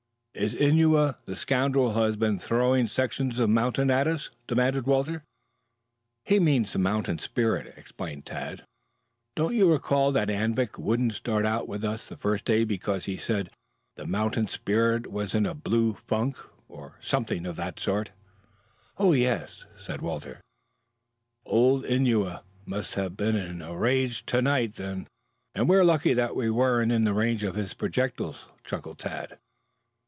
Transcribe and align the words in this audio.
"Is 0.33 0.55
Innua 0.55 1.17
the 1.25 1.35
scoundrel 1.35 1.91
who 1.91 2.01
has 2.03 2.15
been 2.15 2.39
throwing 2.39 2.87
sections 2.87 3.37
of 3.37 3.49
mountains 3.49 3.91
at 3.91 4.07
us?" 4.07 4.29
demanded 4.47 4.87
Walter. 4.87 5.23
"He 6.23 6.39
means 6.39 6.71
the 6.71 6.79
mountain 6.79 7.19
spirit," 7.19 7.71
explained 7.77 8.25
Tad. 8.25 8.63
"Don't 9.35 9.53
you 9.55 9.69
recall 9.69 10.13
that 10.13 10.29
Anvik 10.29 10.79
wouldn't 10.79 11.13
start 11.13 11.45
out 11.45 11.67
with 11.67 11.83
us 11.83 12.07
the 12.07 12.15
first 12.15 12.45
day 12.45 12.63
because 12.63 13.05
he 13.05 13.17
said 13.17 13.49
the 13.95 14.07
mountain 14.07 14.47
spirit 14.47 15.11
was 15.11 15.35
in 15.35 15.45
a 15.45 15.53
blue 15.53 15.93
funk, 15.95 16.37
or 16.69 16.95
something 17.01 17.45
of 17.45 17.57
the 17.57 17.73
sort?" 17.77 18.11
"Oh, 18.97 19.11
yes." 19.11 19.67
"Old 21.45 21.83
Innua 21.85 22.43
must 22.65 22.95
have 22.95 23.17
been 23.17 23.35
in 23.35 23.61
a 23.61 23.75
rage 23.77 24.25
to 24.27 24.41
night 24.41 24.75
then, 24.75 25.07
and 25.53 25.67
we 25.67 25.75
are 25.75 25.85
lucky 25.85 26.13
that 26.13 26.37
we 26.37 26.49
weren't 26.49 26.91
in 26.93 27.03
range 27.13 27.43
of 27.43 27.55
his 27.55 27.73
projectiles," 27.73 28.45
chuckled 28.63 28.97
Tad. 28.97 29.37